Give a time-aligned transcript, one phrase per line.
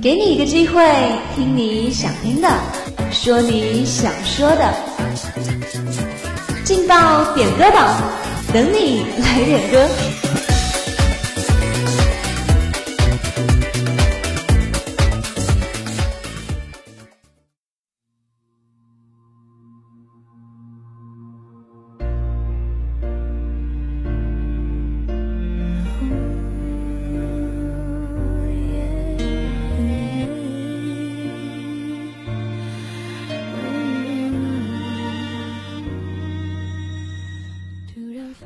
[0.00, 0.80] 给你一个机会，
[1.36, 2.48] 听你想听的，
[3.10, 4.74] 说你想说的，
[6.64, 8.00] 进到点歌榜，
[8.52, 10.31] 等你来点歌。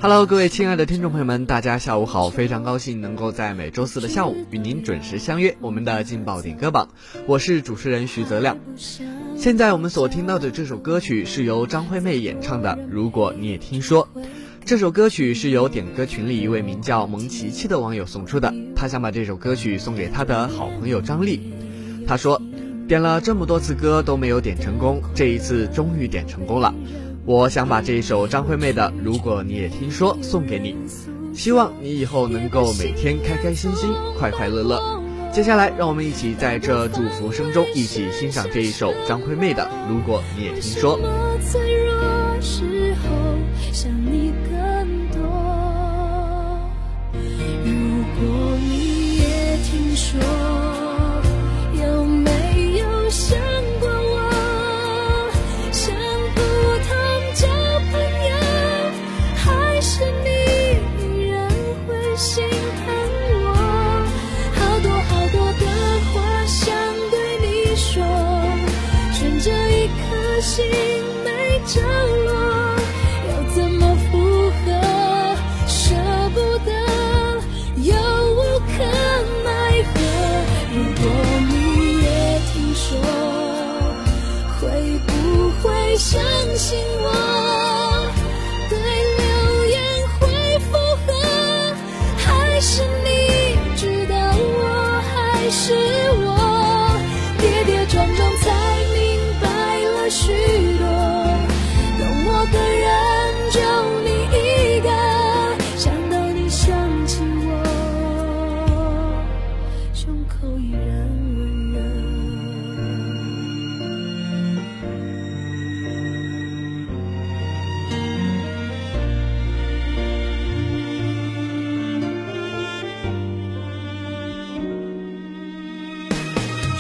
[0.09, 2.31] Hello，各位亲爱的听众朋友们，大家下午好！
[2.31, 6.91] 非常高兴能够在每周四的下午与您准时相约我们的《劲爆点歌榜》，
[7.27, 8.57] 我是主持人徐泽亮。
[9.35, 12.79] 现在我们所听到的这首歌曲是由张惠妹演唱的。
[12.89, 14.09] 如果你也听说，
[14.65, 18.55] 这首歌曲是由点歌群里一位名叫蒙奇奇的网友送出的。
[18.77, 21.53] 他想把这首歌曲送给他的好朋友张丽。
[22.07, 22.41] 他说，
[22.87, 26.73] 点了这么多次歌都没有点成功，这一次终于点成功了。
[27.27, 30.77] 我想把这一首张惠妹的《如果你也听说》送给你，
[31.35, 34.81] 希望你以后能够每天开开心心、快快乐乐。
[35.33, 40.99] 接下来，让我们一起在这祝福声中，一起欣赏这一首张惠妹的《如果你也听说》。
[49.99, 50.46] 说。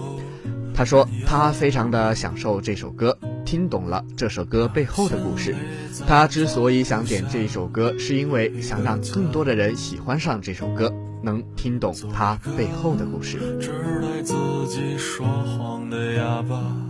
[0.74, 5.54] 他说他非常的享受这首歌，听懂了这首歌背后的故事。
[6.06, 13.38] 他之所以想点这首歌，是因为想让更多的人喜欢上这首歌，能听懂它背后的故事。
[13.60, 13.68] 只
[14.00, 14.34] 对自
[14.68, 16.85] 己说谎的哑巴。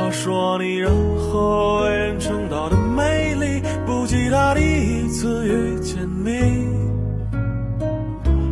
[0.00, 6.30] 他说：“你任何为人称道的美丽，不及他第一次遇见你，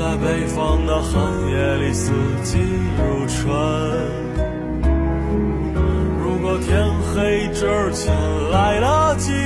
[0.00, 2.10] 在北方的寒夜里，四
[2.42, 2.58] 季
[2.96, 3.52] 如春。
[6.24, 8.10] 如果天黑之前
[8.50, 9.39] 来得及。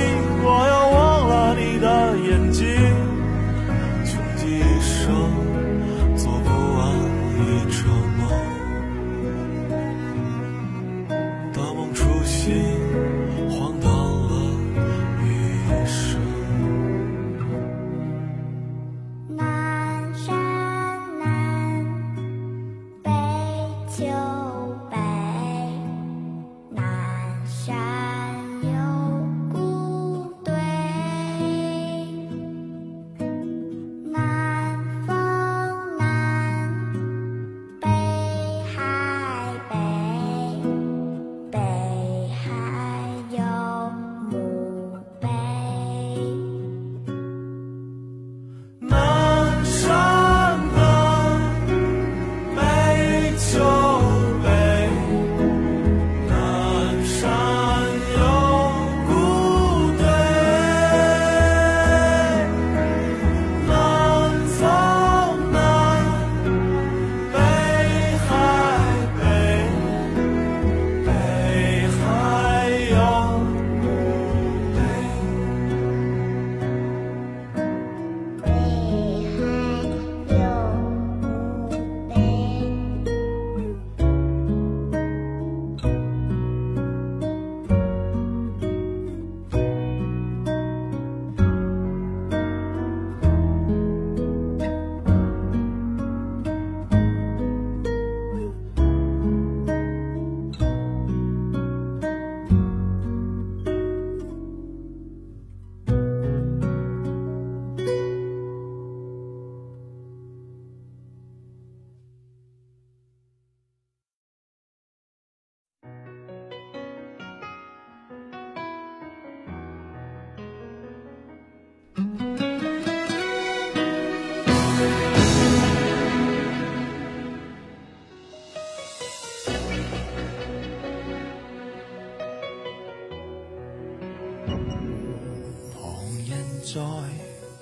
[136.75, 136.81] 再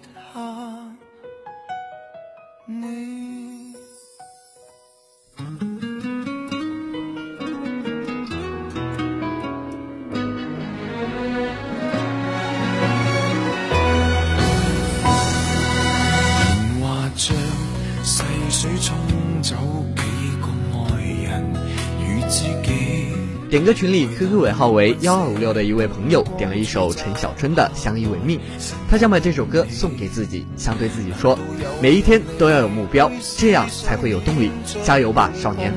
[23.50, 28.38] 点歌群里 QQ 尾号为幺二五六的一位朋友点了一首陈小春的《相依为命》，
[28.88, 31.38] 他想把这首歌送给自己，想对自己说，
[31.82, 34.52] 每一天都要有目标，这样才会有动力，
[34.84, 35.74] 加油吧，少年！